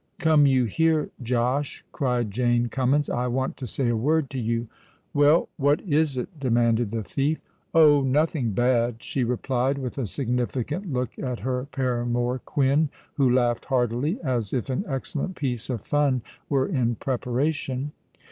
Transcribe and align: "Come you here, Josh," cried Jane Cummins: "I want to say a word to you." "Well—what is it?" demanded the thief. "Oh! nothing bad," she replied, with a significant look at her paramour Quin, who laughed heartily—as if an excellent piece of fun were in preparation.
"Come 0.17 0.47
you 0.47 0.65
here, 0.65 1.11
Josh," 1.21 1.85
cried 1.91 2.31
Jane 2.31 2.69
Cummins: 2.69 3.07
"I 3.07 3.27
want 3.27 3.55
to 3.57 3.67
say 3.67 3.87
a 3.89 3.95
word 3.95 4.31
to 4.31 4.39
you." 4.39 4.67
"Well—what 5.13 5.79
is 5.81 6.17
it?" 6.17 6.39
demanded 6.39 6.89
the 6.89 7.03
thief. 7.03 7.37
"Oh! 7.71 8.01
nothing 8.01 8.49
bad," 8.53 9.03
she 9.03 9.23
replied, 9.23 9.77
with 9.77 9.99
a 9.99 10.07
significant 10.07 10.91
look 10.91 11.19
at 11.19 11.41
her 11.41 11.67
paramour 11.71 12.41
Quin, 12.43 12.89
who 13.13 13.29
laughed 13.31 13.65
heartily—as 13.65 14.53
if 14.53 14.71
an 14.71 14.85
excellent 14.87 15.35
piece 15.35 15.69
of 15.69 15.83
fun 15.83 16.23
were 16.49 16.65
in 16.67 16.95
preparation. 16.95 17.91